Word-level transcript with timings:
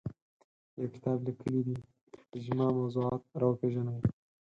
یو 0.79 0.87
کتاب 0.93 1.17
لیکلی 1.25 1.61
دی 1.67 1.75
اجماع 2.37 2.69
موضوعات 2.77 3.21
راوپېژني 3.41 3.97